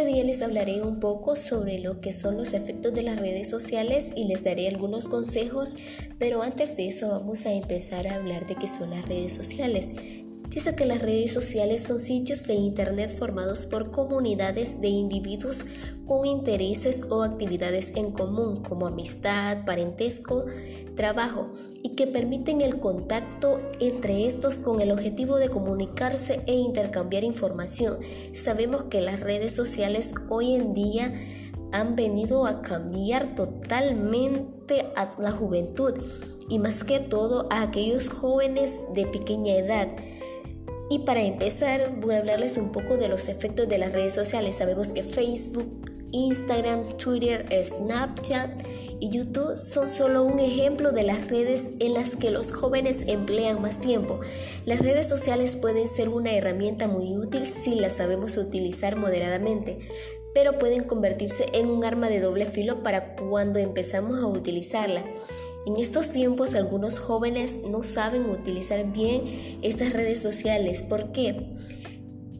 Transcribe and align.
Este 0.00 0.12
día 0.14 0.24
les 0.24 0.40
hablaré 0.40 0.80
un 0.80 0.98
poco 0.98 1.36
sobre 1.36 1.78
lo 1.78 2.00
que 2.00 2.14
son 2.14 2.38
los 2.38 2.54
efectos 2.54 2.94
de 2.94 3.02
las 3.02 3.18
redes 3.18 3.50
sociales 3.50 4.12
y 4.16 4.24
les 4.24 4.42
daré 4.42 4.66
algunos 4.66 5.08
consejos, 5.08 5.76
pero 6.18 6.42
antes 6.42 6.74
de 6.78 6.88
eso 6.88 7.10
vamos 7.10 7.44
a 7.44 7.52
empezar 7.52 8.06
a 8.06 8.14
hablar 8.14 8.46
de 8.46 8.54
qué 8.54 8.66
son 8.66 8.92
las 8.92 9.06
redes 9.06 9.34
sociales. 9.34 9.90
Dice 10.50 10.74
que 10.74 10.84
las 10.84 11.00
redes 11.00 11.32
sociales 11.32 11.84
son 11.84 12.00
sitios 12.00 12.44
de 12.48 12.54
Internet 12.54 13.16
formados 13.16 13.66
por 13.66 13.92
comunidades 13.92 14.80
de 14.80 14.88
individuos 14.88 15.64
con 16.06 16.26
intereses 16.26 17.04
o 17.08 17.22
actividades 17.22 17.92
en 17.94 18.10
común, 18.10 18.64
como 18.64 18.88
amistad, 18.88 19.64
parentesco, 19.64 20.46
trabajo, 20.96 21.52
y 21.84 21.90
que 21.90 22.08
permiten 22.08 22.62
el 22.62 22.80
contacto 22.80 23.60
entre 23.78 24.26
estos 24.26 24.58
con 24.58 24.80
el 24.80 24.90
objetivo 24.90 25.36
de 25.36 25.50
comunicarse 25.50 26.40
e 26.48 26.54
intercambiar 26.54 27.22
información. 27.22 27.98
Sabemos 28.32 28.84
que 28.90 29.00
las 29.00 29.20
redes 29.20 29.54
sociales 29.54 30.14
hoy 30.30 30.56
en 30.56 30.72
día 30.72 31.14
han 31.70 31.94
venido 31.94 32.44
a 32.44 32.60
cambiar 32.60 33.36
totalmente 33.36 34.86
a 34.96 35.08
la 35.20 35.30
juventud 35.30 35.94
y 36.48 36.58
más 36.58 36.82
que 36.82 36.98
todo 36.98 37.46
a 37.50 37.62
aquellos 37.62 38.08
jóvenes 38.08 38.72
de 38.94 39.06
pequeña 39.06 39.54
edad 39.54 39.88
y 40.90 40.98
para 40.98 41.22
empezar, 41.22 41.94
voy 42.00 42.16
a 42.16 42.18
hablarles 42.18 42.56
un 42.56 42.72
poco 42.72 42.96
de 42.96 43.08
los 43.08 43.28
efectos 43.28 43.68
de 43.68 43.78
las 43.78 43.92
redes 43.92 44.12
sociales. 44.12 44.56
Sabemos 44.56 44.92
que 44.92 45.04
Facebook, 45.04 45.88
Instagram, 46.10 46.96
Twitter, 46.96 47.46
Snapchat 47.62 48.50
y 48.98 49.08
YouTube 49.10 49.56
son 49.56 49.88
solo 49.88 50.24
un 50.24 50.40
ejemplo 50.40 50.90
de 50.90 51.04
las 51.04 51.28
redes 51.28 51.70
en 51.78 51.94
las 51.94 52.16
que 52.16 52.32
los 52.32 52.50
jóvenes 52.50 53.04
emplean 53.06 53.62
más 53.62 53.80
tiempo. 53.80 54.18
Las 54.66 54.80
redes 54.80 55.08
sociales 55.08 55.56
pueden 55.56 55.86
ser 55.86 56.08
una 56.08 56.32
herramienta 56.32 56.88
muy 56.88 57.16
útil 57.16 57.46
si 57.46 57.76
las 57.76 57.98
sabemos 57.98 58.36
utilizar 58.36 58.96
moderadamente, 58.96 59.78
pero 60.34 60.58
pueden 60.58 60.82
convertirse 60.82 61.46
en 61.52 61.70
un 61.70 61.84
arma 61.84 62.08
de 62.08 62.18
doble 62.18 62.46
filo 62.46 62.82
para 62.82 63.14
cuando 63.14 63.60
empezamos 63.60 64.18
a 64.18 64.26
utilizarla. 64.26 65.04
En 65.70 65.76
estos 65.76 66.10
tiempos 66.10 66.56
algunos 66.56 66.98
jóvenes 66.98 67.60
no 67.70 67.84
saben 67.84 68.28
utilizar 68.28 68.90
bien 68.90 69.22
estas 69.62 69.92
redes 69.92 70.20
sociales. 70.20 70.82
¿Por 70.82 71.12
qué? 71.12 71.46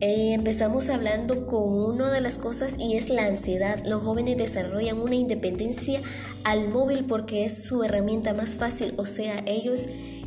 Eh, 0.01 0.33
empezamos 0.33 0.89
hablando 0.89 1.47
con 1.47 1.63
una 1.63 2.11
de 2.11 2.21
las 2.21 2.39
cosas 2.39 2.77
y 2.77 2.97
es 2.97 3.09
la 3.09 3.27
ansiedad. 3.27 3.85
Los 3.87 4.03
jóvenes 4.03 4.37
desarrollan 4.37 4.99
una 4.99 5.15
independencia 5.15 6.01
al 6.43 6.71
móvil 6.71 7.05
porque 7.05 7.45
es 7.45 7.63
su 7.63 7.85
herramienta 7.85 8.35
más 8.35 8.57
fácil. 8.57 8.95
O 8.97 9.07
sea, 9.07 9.45
ellos 9.47 9.87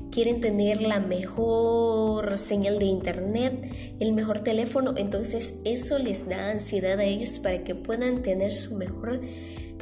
quieren 0.09 0.39
tener 0.39 0.81
la 0.81 1.01
mejor 1.01 2.37
señal 2.37 2.79
de 2.79 2.85
internet, 2.85 3.69
el 3.99 4.13
mejor 4.13 4.39
teléfono. 4.39 4.93
Entonces 4.95 5.55
eso 5.65 5.99
les 5.99 6.29
da 6.29 6.51
ansiedad 6.51 6.97
a 6.99 7.03
ellos 7.03 7.39
para 7.39 7.65
que 7.65 7.75
puedan 7.75 8.21
tener 8.21 8.53
su 8.53 8.77
mejor 8.77 9.19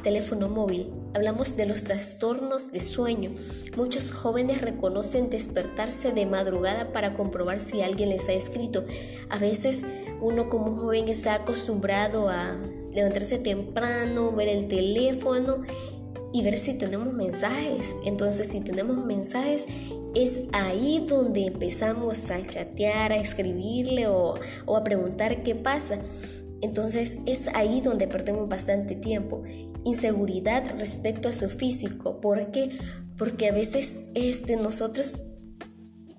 teléfono 0.01 0.49
móvil. 0.49 0.87
Hablamos 1.13 1.57
de 1.57 1.65
los 1.65 1.83
trastornos 1.83 2.71
de 2.71 2.79
sueño. 2.79 3.31
Muchos 3.75 4.11
jóvenes 4.11 4.61
reconocen 4.61 5.29
despertarse 5.29 6.13
de 6.13 6.25
madrugada 6.25 6.93
para 6.93 7.13
comprobar 7.15 7.59
si 7.59 7.81
alguien 7.81 8.09
les 8.09 8.29
ha 8.29 8.33
escrito. 8.33 8.85
A 9.29 9.37
veces 9.37 9.83
uno 10.21 10.49
como 10.49 10.77
joven 10.77 11.09
está 11.09 11.35
acostumbrado 11.35 12.29
a 12.29 12.55
levantarse 12.93 13.39
temprano, 13.39 14.31
ver 14.31 14.47
el 14.47 14.69
teléfono 14.69 15.63
y 16.31 16.43
ver 16.43 16.57
si 16.57 16.77
tenemos 16.77 17.13
mensajes. 17.13 17.93
Entonces 18.05 18.47
si 18.47 18.61
tenemos 18.61 19.03
mensajes 19.05 19.65
es 20.15 20.39
ahí 20.53 21.05
donde 21.07 21.47
empezamos 21.47 22.31
a 22.31 22.45
chatear, 22.47 23.11
a 23.11 23.17
escribirle 23.17 24.07
o, 24.07 24.35
o 24.65 24.77
a 24.77 24.83
preguntar 24.83 25.43
qué 25.43 25.55
pasa. 25.55 25.99
Entonces 26.61 27.17
es 27.25 27.47
ahí 27.49 27.81
donde 27.81 28.07
perdemos 28.07 28.47
bastante 28.47 28.95
tiempo. 28.95 29.43
Inseguridad 29.83 30.63
respecto 30.77 31.29
a 31.29 31.33
su 31.33 31.49
físico. 31.49 32.21
¿Por 32.21 32.51
qué? 32.51 32.77
Porque 33.17 33.49
a 33.49 33.51
veces 33.51 34.01
este, 34.13 34.55
nosotros 34.55 35.19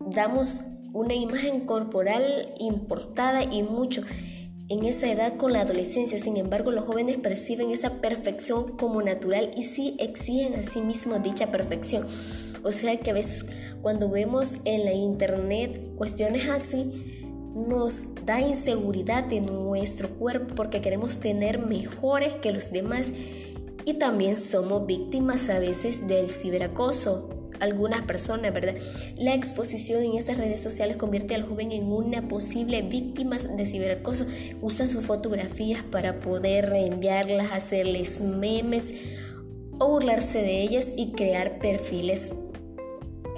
damos 0.00 0.62
una 0.92 1.14
imagen 1.14 1.60
corporal 1.60 2.54
importada 2.58 3.44
y 3.44 3.62
mucho 3.62 4.02
en 4.68 4.84
esa 4.84 5.10
edad 5.10 5.36
con 5.36 5.52
la 5.52 5.60
adolescencia. 5.60 6.18
Sin 6.18 6.36
embargo, 6.36 6.70
los 6.70 6.84
jóvenes 6.84 7.18
perciben 7.18 7.70
esa 7.70 8.00
perfección 8.00 8.76
como 8.76 9.02
natural 9.02 9.50
y 9.56 9.62
sí 9.62 9.96
exigen 9.98 10.54
a 10.54 10.66
sí 10.66 10.80
mismos 10.80 11.22
dicha 11.22 11.50
perfección. 11.50 12.06
O 12.64 12.72
sea 12.72 12.96
que 12.98 13.10
a 13.10 13.14
veces 13.14 13.46
cuando 13.80 14.08
vemos 14.08 14.58
en 14.64 14.84
la 14.84 14.92
internet 14.92 15.94
cuestiones 15.96 16.48
así, 16.48 17.11
nos 17.54 18.14
da 18.24 18.40
inseguridad 18.40 19.30
en 19.32 19.46
nuestro 19.46 20.08
cuerpo 20.08 20.54
porque 20.54 20.80
queremos 20.80 21.20
tener 21.20 21.58
mejores 21.58 22.34
que 22.36 22.52
los 22.52 22.72
demás 22.72 23.12
y 23.84 23.94
también 23.94 24.36
somos 24.36 24.86
víctimas 24.86 25.48
a 25.48 25.58
veces 25.58 26.06
del 26.06 26.30
ciberacoso. 26.30 27.28
Algunas 27.60 28.02
personas, 28.02 28.52
¿verdad? 28.52 28.74
La 29.16 29.34
exposición 29.34 30.02
en 30.02 30.14
esas 30.14 30.36
redes 30.36 30.60
sociales 30.60 30.96
convierte 30.96 31.34
al 31.34 31.42
joven 31.42 31.70
en 31.70 31.92
una 31.92 32.26
posible 32.26 32.82
víctima 32.82 33.38
de 33.38 33.66
ciberacoso. 33.66 34.26
Usan 34.60 34.90
sus 34.90 35.04
fotografías 35.04 35.82
para 35.84 36.20
poder 36.20 36.70
reenviarlas, 36.70 37.52
hacerles 37.52 38.20
memes 38.20 38.94
o 39.78 39.88
burlarse 39.88 40.42
de 40.42 40.62
ellas 40.62 40.92
y 40.96 41.12
crear 41.12 41.60
perfiles 41.60 42.32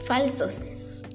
falsos. 0.07 0.61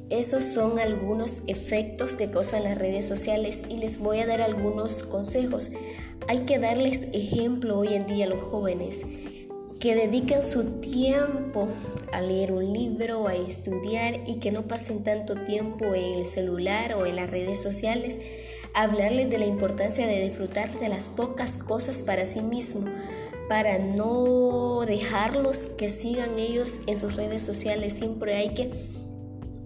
Esos 0.09 0.43
son 0.43 0.79
algunos 0.79 1.43
efectos 1.45 2.15
que 2.15 2.31
causan 2.31 2.63
las 2.63 2.77
redes 2.77 3.07
sociales 3.07 3.61
y 3.69 3.77
les 3.77 3.99
voy 3.99 4.19
a 4.19 4.25
dar 4.25 4.41
algunos 4.41 5.03
consejos. 5.03 5.71
Hay 6.27 6.39
que 6.39 6.57
darles 6.57 7.07
ejemplo 7.13 7.77
hoy 7.77 7.93
en 7.93 8.07
día 8.07 8.25
a 8.25 8.29
los 8.29 8.41
jóvenes 8.41 9.05
que 9.79 9.95
dediquen 9.95 10.43
su 10.43 10.63
tiempo 10.81 11.67
a 12.11 12.21
leer 12.21 12.51
un 12.51 12.73
libro, 12.73 13.27
a 13.27 13.35
estudiar 13.35 14.19
y 14.27 14.35
que 14.35 14.51
no 14.51 14.63
pasen 14.63 15.03
tanto 15.03 15.35
tiempo 15.35 15.93
en 15.93 16.15
el 16.15 16.25
celular 16.25 16.95
o 16.95 17.05
en 17.05 17.15
las 17.15 17.29
redes 17.29 17.61
sociales. 17.61 18.19
Hablarles 18.73 19.29
de 19.29 19.37
la 19.37 19.45
importancia 19.45 20.05
de 20.05 20.21
disfrutar 20.21 20.79
de 20.79 20.89
las 20.89 21.07
pocas 21.07 21.55
cosas 21.55 22.03
para 22.03 22.25
sí 22.25 22.41
mismo, 22.41 22.87
para 23.47 23.79
no 23.79 24.81
dejarlos 24.85 25.67
que 25.77 25.89
sigan 25.89 26.37
ellos 26.37 26.81
en 26.87 26.97
sus 26.97 27.15
redes 27.15 27.41
sociales. 27.43 27.93
Siempre 27.93 28.35
hay 28.35 28.53
que 28.53 28.71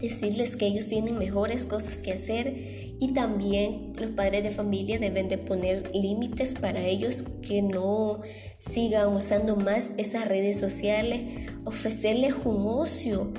decirles 0.03 0.57
que 0.57 0.67
ellos 0.67 0.89
tienen 0.89 1.17
mejores 1.17 1.65
cosas 1.65 2.01
que 2.01 2.11
hacer 2.11 2.53
y 2.99 3.13
también 3.13 3.93
los 3.95 4.11
padres 4.11 4.43
de 4.43 4.51
familia 4.51 4.99
deben 4.99 5.29
de 5.29 5.37
poner 5.37 5.95
límites 5.95 6.53
para 6.55 6.85
ellos 6.85 7.23
que 7.41 7.61
no 7.61 8.19
sigan 8.57 9.15
usando 9.15 9.55
más 9.55 9.91
esas 9.97 10.27
redes 10.27 10.59
sociales, 10.59 11.21
ofrecerles 11.63 12.33
un 12.43 12.65
ocio 12.67 13.31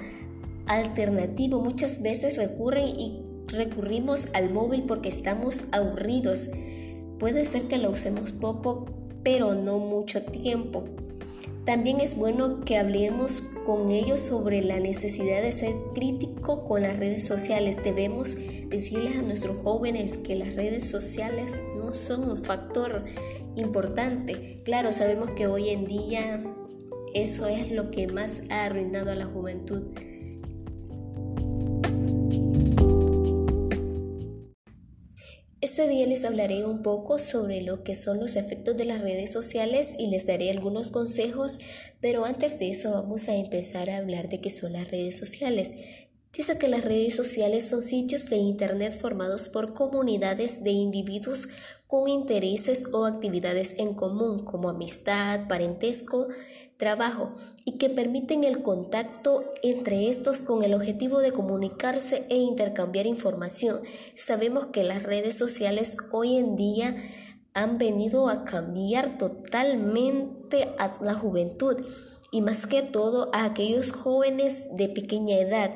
alternativo. 0.66 1.60
Muchas 1.60 2.00
veces 2.00 2.38
recurren 2.38 2.88
y 2.98 3.20
recurrimos 3.48 4.28
al 4.32 4.50
móvil 4.50 4.84
porque 4.84 5.10
estamos 5.10 5.66
aburridos. 5.70 6.48
Puede 7.18 7.44
ser 7.44 7.64
que 7.64 7.76
lo 7.76 7.90
usemos 7.90 8.32
poco, 8.32 8.86
pero 9.22 9.54
no 9.54 9.78
mucho 9.80 10.22
tiempo. 10.22 10.84
También 11.64 12.00
es 12.00 12.14
bueno 12.14 12.60
que 12.60 12.76
hablemos 12.76 13.40
con 13.64 13.88
ellos 13.90 14.20
sobre 14.20 14.60
la 14.62 14.80
necesidad 14.80 15.40
de 15.40 15.50
ser 15.50 15.74
crítico 15.94 16.68
con 16.68 16.82
las 16.82 16.98
redes 16.98 17.26
sociales. 17.26 17.78
Debemos 17.82 18.36
decirles 18.68 19.16
a 19.16 19.22
nuestros 19.22 19.62
jóvenes 19.62 20.18
que 20.18 20.36
las 20.36 20.54
redes 20.54 20.86
sociales 20.86 21.62
no 21.78 21.94
son 21.94 22.30
un 22.30 22.44
factor 22.44 23.06
importante. 23.56 24.60
Claro, 24.64 24.92
sabemos 24.92 25.30
que 25.30 25.46
hoy 25.46 25.70
en 25.70 25.86
día 25.86 26.42
eso 27.14 27.46
es 27.46 27.70
lo 27.70 27.90
que 27.90 28.08
más 28.08 28.42
ha 28.50 28.64
arruinado 28.64 29.10
a 29.10 29.14
la 29.14 29.24
juventud. 29.24 29.88
Este 35.74 35.88
día 35.88 36.06
les 36.06 36.24
hablaré 36.24 36.64
un 36.64 36.84
poco 36.84 37.18
sobre 37.18 37.60
lo 37.60 37.82
que 37.82 37.96
son 37.96 38.20
los 38.20 38.36
efectos 38.36 38.76
de 38.76 38.84
las 38.84 39.00
redes 39.00 39.32
sociales 39.32 39.96
y 39.98 40.06
les 40.06 40.24
daré 40.24 40.52
algunos 40.52 40.92
consejos, 40.92 41.58
pero 42.00 42.24
antes 42.24 42.60
de 42.60 42.70
eso 42.70 42.92
vamos 42.92 43.28
a 43.28 43.34
empezar 43.34 43.90
a 43.90 43.96
hablar 43.96 44.28
de 44.28 44.40
qué 44.40 44.50
son 44.50 44.74
las 44.74 44.88
redes 44.88 45.18
sociales. 45.18 45.72
Dice 46.36 46.58
que 46.58 46.66
las 46.66 46.84
redes 46.84 47.14
sociales 47.14 47.68
son 47.68 47.80
sitios 47.80 48.28
de 48.28 48.36
Internet 48.36 48.98
formados 49.00 49.48
por 49.48 49.72
comunidades 49.72 50.64
de 50.64 50.72
individuos 50.72 51.48
con 51.86 52.08
intereses 52.08 52.86
o 52.92 53.06
actividades 53.06 53.76
en 53.78 53.94
común, 53.94 54.44
como 54.44 54.68
amistad, 54.68 55.46
parentesco, 55.46 56.26
trabajo, 56.76 57.34
y 57.64 57.78
que 57.78 57.88
permiten 57.88 58.42
el 58.42 58.62
contacto 58.62 59.44
entre 59.62 60.08
estos 60.08 60.42
con 60.42 60.64
el 60.64 60.74
objetivo 60.74 61.20
de 61.20 61.30
comunicarse 61.30 62.26
e 62.28 62.36
intercambiar 62.36 63.06
información. 63.06 63.82
Sabemos 64.16 64.66
que 64.66 64.82
las 64.82 65.04
redes 65.04 65.38
sociales 65.38 65.96
hoy 66.10 66.36
en 66.36 66.56
día 66.56 66.96
han 67.52 67.78
venido 67.78 68.28
a 68.28 68.44
cambiar 68.44 69.18
totalmente 69.18 70.68
a 70.78 70.92
la 71.00 71.14
juventud 71.14 71.76
y 72.32 72.40
más 72.40 72.66
que 72.66 72.82
todo 72.82 73.30
a 73.32 73.44
aquellos 73.44 73.92
jóvenes 73.92 74.66
de 74.76 74.88
pequeña 74.88 75.38
edad. 75.38 75.70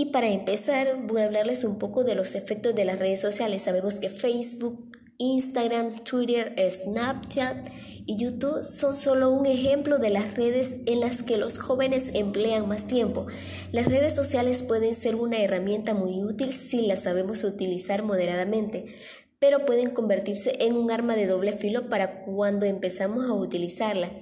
Y 0.00 0.12
para 0.12 0.28
empezar, 0.28 0.96
voy 1.08 1.22
a 1.22 1.24
hablarles 1.24 1.64
un 1.64 1.76
poco 1.76 2.04
de 2.04 2.14
los 2.14 2.36
efectos 2.36 2.72
de 2.72 2.84
las 2.84 3.00
redes 3.00 3.20
sociales. 3.20 3.62
Sabemos 3.62 3.98
que 3.98 4.10
Facebook, 4.10 4.96
Instagram, 5.16 6.04
Twitter, 6.04 6.54
Snapchat 6.70 7.68
y 8.06 8.16
YouTube 8.16 8.62
son 8.62 8.94
solo 8.94 9.32
un 9.32 9.44
ejemplo 9.44 9.98
de 9.98 10.10
las 10.10 10.36
redes 10.36 10.76
en 10.86 11.00
las 11.00 11.24
que 11.24 11.36
los 11.36 11.58
jóvenes 11.58 12.12
emplean 12.14 12.68
más 12.68 12.86
tiempo. 12.86 13.26
Las 13.72 13.88
redes 13.88 14.14
sociales 14.14 14.62
pueden 14.62 14.94
ser 14.94 15.16
una 15.16 15.40
herramienta 15.40 15.94
muy 15.94 16.22
útil 16.22 16.52
si 16.52 16.82
las 16.82 17.02
sabemos 17.02 17.42
utilizar 17.42 18.04
moderadamente, 18.04 18.94
pero 19.40 19.66
pueden 19.66 19.90
convertirse 19.90 20.58
en 20.60 20.76
un 20.76 20.92
arma 20.92 21.16
de 21.16 21.26
doble 21.26 21.54
filo 21.54 21.88
para 21.88 22.22
cuando 22.24 22.66
empezamos 22.66 23.28
a 23.28 23.32
utilizarla. 23.32 24.12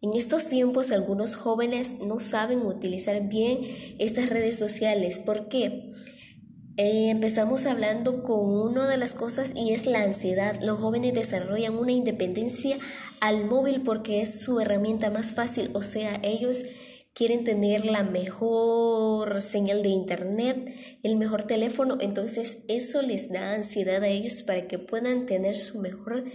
En 0.00 0.14
estos 0.14 0.46
tiempos 0.46 0.92
algunos 0.92 1.34
jóvenes 1.34 1.96
no 2.00 2.20
saben 2.20 2.60
utilizar 2.60 3.20
bien 3.28 3.62
estas 3.98 4.28
redes 4.30 4.56
sociales. 4.56 5.18
¿Por 5.18 5.48
qué? 5.48 5.92
Eh, 6.76 7.10
empezamos 7.10 7.66
hablando 7.66 8.22
con 8.22 8.48
una 8.48 8.88
de 8.88 8.96
las 8.96 9.14
cosas 9.14 9.52
y 9.56 9.72
es 9.72 9.86
la 9.86 10.04
ansiedad. 10.04 10.60
Los 10.62 10.78
jóvenes 10.78 11.14
desarrollan 11.14 11.76
una 11.76 11.90
independencia 11.90 12.78
al 13.20 13.46
móvil 13.46 13.82
porque 13.82 14.22
es 14.22 14.40
su 14.40 14.60
herramienta 14.60 15.10
más 15.10 15.34
fácil, 15.34 15.70
o 15.74 15.82
sea, 15.82 16.20
ellos 16.22 16.62
quieren 17.12 17.42
tener 17.42 17.84
la 17.84 18.04
mejor 18.04 19.42
señal 19.42 19.82
de 19.82 19.88
internet, 19.88 20.72
el 21.02 21.16
mejor 21.16 21.42
teléfono, 21.42 21.98
entonces 22.00 22.58
eso 22.68 23.02
les 23.02 23.32
da 23.32 23.54
ansiedad 23.54 24.00
a 24.04 24.08
ellos 24.08 24.44
para 24.44 24.68
que 24.68 24.78
puedan 24.78 25.26
tener 25.26 25.56
su 25.56 25.80
mejor 25.80 26.26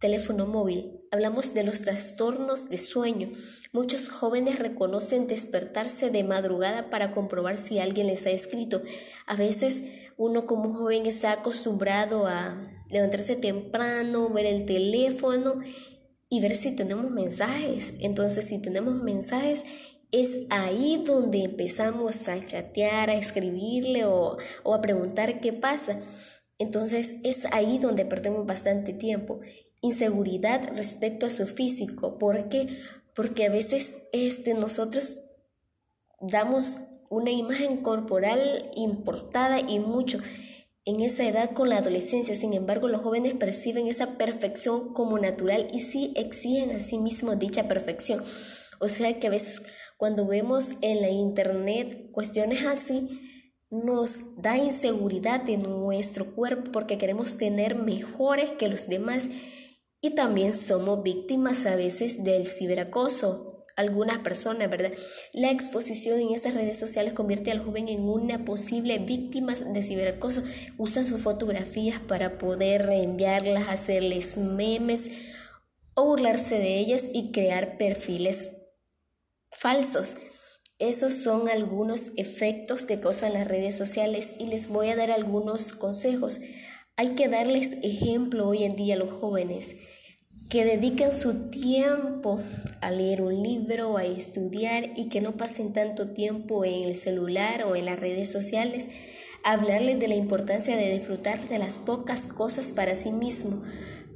teléfono 0.00 0.46
móvil. 0.46 1.02
Hablamos 1.12 1.54
de 1.54 1.62
los 1.62 1.82
trastornos 1.82 2.68
de 2.70 2.78
sueño. 2.78 3.30
Muchos 3.72 4.08
jóvenes 4.08 4.58
reconocen 4.58 5.26
despertarse 5.26 6.10
de 6.10 6.24
madrugada 6.24 6.90
para 6.90 7.12
comprobar 7.12 7.58
si 7.58 7.78
alguien 7.78 8.06
les 8.06 8.26
ha 8.26 8.30
escrito. 8.30 8.82
A 9.26 9.36
veces 9.36 9.82
uno 10.16 10.46
como 10.46 10.72
joven 10.74 11.06
está 11.06 11.32
acostumbrado 11.32 12.26
a 12.26 12.68
levantarse 12.90 13.36
temprano, 13.36 14.30
ver 14.30 14.46
el 14.46 14.64
teléfono 14.64 15.60
y 16.30 16.40
ver 16.40 16.56
si 16.56 16.74
tenemos 16.74 17.10
mensajes. 17.10 17.94
Entonces, 18.00 18.48
si 18.48 18.62
tenemos 18.62 19.02
mensajes, 19.02 19.64
es 20.12 20.38
ahí 20.48 21.02
donde 21.04 21.44
empezamos 21.44 22.26
a 22.28 22.44
chatear, 22.44 23.10
a 23.10 23.14
escribirle 23.14 24.04
o, 24.06 24.38
o, 24.62 24.74
a 24.74 24.80
preguntar 24.80 25.40
qué 25.40 25.52
pasa. 25.52 26.00
Entonces 26.60 27.16
es 27.24 27.46
ahí 27.52 27.78
donde 27.78 28.04
perdemos 28.04 28.46
bastante 28.46 28.92
tiempo. 28.92 29.40
Inseguridad 29.80 30.68
respecto 30.76 31.24
a 31.24 31.30
su 31.30 31.46
físico. 31.46 32.18
¿Por 32.18 32.50
qué? 32.50 32.68
Porque 33.16 33.46
a 33.46 33.50
veces 33.50 33.96
este, 34.12 34.52
nosotros 34.52 35.18
damos 36.20 36.76
una 37.08 37.30
imagen 37.30 37.78
corporal 37.78 38.70
importada 38.76 39.58
y 39.58 39.78
mucho 39.78 40.18
en 40.84 41.00
esa 41.00 41.26
edad 41.26 41.52
con 41.52 41.70
la 41.70 41.78
adolescencia. 41.78 42.34
Sin 42.34 42.52
embargo, 42.52 42.88
los 42.88 43.00
jóvenes 43.00 43.32
perciben 43.32 43.86
esa 43.86 44.18
perfección 44.18 44.92
como 44.92 45.18
natural 45.18 45.68
y 45.72 45.80
sí 45.80 46.12
exigen 46.14 46.72
a 46.72 46.82
sí 46.82 46.98
mismos 46.98 47.38
dicha 47.38 47.68
perfección. 47.68 48.22
O 48.80 48.88
sea 48.88 49.18
que 49.18 49.28
a 49.28 49.30
veces 49.30 49.62
cuando 49.96 50.26
vemos 50.26 50.74
en 50.82 51.00
la 51.00 51.08
internet 51.08 52.10
cuestiones 52.12 52.66
así, 52.66 53.29
nos 53.70 54.40
da 54.42 54.58
inseguridad 54.58 55.48
en 55.48 55.62
nuestro 55.62 56.34
cuerpo 56.34 56.72
porque 56.72 56.98
queremos 56.98 57.36
tener 57.36 57.76
mejores 57.76 58.52
que 58.52 58.68
los 58.68 58.88
demás 58.88 59.28
y 60.00 60.10
también 60.10 60.52
somos 60.52 61.02
víctimas 61.02 61.66
a 61.66 61.76
veces 61.76 62.24
del 62.24 62.48
ciberacoso. 62.48 63.64
Algunas 63.76 64.18
personas, 64.18 64.68
¿verdad? 64.68 64.92
La 65.32 65.50
exposición 65.50 66.20
en 66.20 66.34
esas 66.34 66.54
redes 66.54 66.78
sociales 66.78 67.12
convierte 67.12 67.50
al 67.50 67.60
joven 67.60 67.88
en 67.88 68.02
una 68.02 68.44
posible 68.44 68.98
víctima 68.98 69.54
de 69.54 69.82
ciberacoso. 69.82 70.42
Usan 70.76 71.06
sus 71.06 71.22
fotografías 71.22 72.00
para 72.00 72.38
poder 72.38 72.86
reenviarlas, 72.86 73.68
hacerles 73.68 74.36
memes 74.36 75.10
o 75.94 76.04
burlarse 76.04 76.58
de 76.58 76.78
ellas 76.78 77.08
y 77.12 77.30
crear 77.30 77.78
perfiles 77.78 78.48
falsos. 79.52 80.16
Esos 80.80 81.12
son 81.12 81.50
algunos 81.50 82.12
efectos 82.16 82.86
que 82.86 83.00
causan 83.00 83.34
las 83.34 83.46
redes 83.46 83.76
sociales 83.76 84.32
y 84.38 84.46
les 84.46 84.66
voy 84.66 84.88
a 84.88 84.96
dar 84.96 85.10
algunos 85.10 85.74
consejos. 85.74 86.40
Hay 86.96 87.10
que 87.10 87.28
darles 87.28 87.76
ejemplo 87.82 88.48
hoy 88.48 88.64
en 88.64 88.76
día 88.76 88.94
a 88.94 88.98
los 88.98 89.12
jóvenes 89.12 89.76
que 90.48 90.64
dediquen 90.64 91.12
su 91.12 91.50
tiempo 91.50 92.40
a 92.80 92.90
leer 92.90 93.20
un 93.20 93.42
libro, 93.42 93.98
a 93.98 94.06
estudiar 94.06 94.90
y 94.96 95.10
que 95.10 95.20
no 95.20 95.36
pasen 95.36 95.74
tanto 95.74 96.12
tiempo 96.12 96.64
en 96.64 96.84
el 96.84 96.94
celular 96.94 97.64
o 97.64 97.76
en 97.76 97.84
las 97.84 98.00
redes 98.00 98.32
sociales. 98.32 98.88
Hablarles 99.44 100.00
de 100.00 100.08
la 100.08 100.14
importancia 100.14 100.78
de 100.78 100.94
disfrutar 100.94 101.46
de 101.46 101.58
las 101.58 101.76
pocas 101.76 102.26
cosas 102.26 102.72
para 102.72 102.94
sí 102.94 103.12
mismo, 103.12 103.62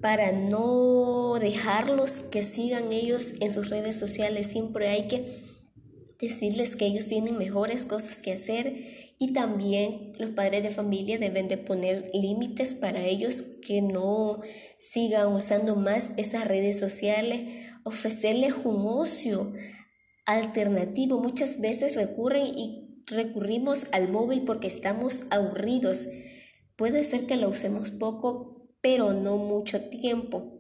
para 0.00 0.32
no 0.32 1.34
dejarlos 1.38 2.20
que 2.20 2.42
sigan 2.42 2.90
ellos 2.90 3.34
en 3.40 3.52
sus 3.52 3.68
redes 3.68 3.98
sociales. 3.98 4.46
Siempre 4.46 4.88
hay 4.88 5.08
que 5.08 5.53
decirles 6.24 6.76
que 6.76 6.86
ellos 6.86 7.06
tienen 7.06 7.38
mejores 7.38 7.86
cosas 7.86 8.22
que 8.22 8.32
hacer 8.32 9.14
y 9.18 9.32
también 9.32 10.12
los 10.18 10.30
padres 10.30 10.62
de 10.62 10.70
familia 10.70 11.18
deben 11.18 11.48
de 11.48 11.56
poner 11.56 12.10
límites 12.12 12.74
para 12.74 13.04
ellos 13.06 13.42
que 13.62 13.80
no 13.80 14.40
sigan 14.78 15.32
usando 15.32 15.76
más 15.76 16.12
esas 16.16 16.46
redes 16.46 16.78
sociales, 16.78 17.70
ofrecerles 17.84 18.54
un 18.64 18.86
ocio 18.86 19.52
alternativo. 20.26 21.20
Muchas 21.20 21.60
veces 21.60 21.94
recurren 21.94 22.46
y 22.46 23.02
recurrimos 23.06 23.86
al 23.92 24.10
móvil 24.10 24.42
porque 24.42 24.66
estamos 24.66 25.24
aburridos. 25.30 26.08
Puede 26.76 27.04
ser 27.04 27.26
que 27.26 27.36
lo 27.36 27.48
usemos 27.48 27.90
poco, 27.90 28.68
pero 28.80 29.12
no 29.12 29.36
mucho 29.36 29.80
tiempo. 29.80 30.53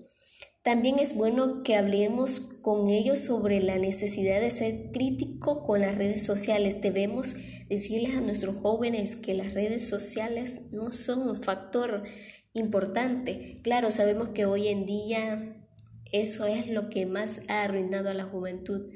También 0.64 0.98
es 0.98 1.14
bueno 1.14 1.62
que 1.62 1.76
hablemos 1.76 2.40
con 2.40 2.88
ellos 2.88 3.18
sobre 3.18 3.60
la 3.60 3.76
necesidad 3.76 4.40
de 4.40 4.50
ser 4.50 4.92
crítico 4.92 5.62
con 5.62 5.82
las 5.82 5.98
redes 5.98 6.24
sociales. 6.24 6.80
Debemos 6.80 7.36
decirles 7.68 8.16
a 8.16 8.22
nuestros 8.22 8.56
jóvenes 8.56 9.14
que 9.14 9.34
las 9.34 9.52
redes 9.52 9.86
sociales 9.86 10.62
no 10.72 10.90
son 10.90 11.28
un 11.28 11.36
factor 11.36 12.04
importante. 12.54 13.60
Claro, 13.62 13.90
sabemos 13.90 14.30
que 14.30 14.46
hoy 14.46 14.68
en 14.68 14.86
día 14.86 15.54
eso 16.12 16.46
es 16.46 16.66
lo 16.66 16.88
que 16.88 17.04
más 17.04 17.42
ha 17.48 17.64
arruinado 17.64 18.08
a 18.08 18.14
la 18.14 18.24
juventud. 18.24 18.88